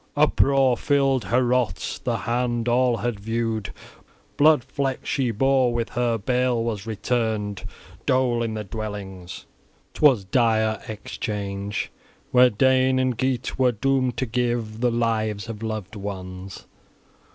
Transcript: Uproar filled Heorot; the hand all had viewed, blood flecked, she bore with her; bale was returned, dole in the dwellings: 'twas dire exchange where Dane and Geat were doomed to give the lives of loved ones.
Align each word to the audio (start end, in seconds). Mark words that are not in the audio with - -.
Uproar 0.17 0.77
filled 0.77 1.25
Heorot; 1.25 1.99
the 2.03 2.17
hand 2.17 2.67
all 2.67 2.97
had 2.97 3.19
viewed, 3.19 3.71
blood 4.35 4.63
flecked, 4.63 5.05
she 5.05 5.29
bore 5.29 5.71
with 5.71 5.89
her; 5.89 6.17
bale 6.17 6.63
was 6.63 6.87
returned, 6.87 7.63
dole 8.07 8.41
in 8.41 8.55
the 8.55 8.63
dwellings: 8.63 9.45
'twas 9.93 10.23
dire 10.23 10.81
exchange 10.87 11.91
where 12.31 12.49
Dane 12.49 12.97
and 12.97 13.15
Geat 13.15 13.59
were 13.59 13.73
doomed 13.73 14.17
to 14.17 14.25
give 14.25 14.79
the 14.81 14.89
lives 14.89 15.47
of 15.47 15.61
loved 15.61 15.95
ones. 15.95 16.65